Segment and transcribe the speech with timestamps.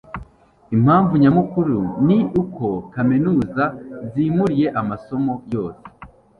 [0.75, 3.63] impamvu nyamukuru ni uko kaminuza
[4.11, 5.83] zimuriye amasomo yose